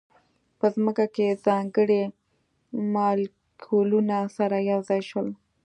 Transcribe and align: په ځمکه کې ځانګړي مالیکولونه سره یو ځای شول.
په 0.59 0.65
ځمکه 0.75 1.05
کې 1.15 1.39
ځانګړي 1.47 2.01
مالیکولونه 2.93 4.17
سره 4.37 4.57
یو 4.71 4.79
ځای 4.89 5.01
شول. 5.09 5.27